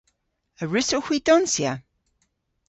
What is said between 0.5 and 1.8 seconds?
A wrussowgh hwi donsya?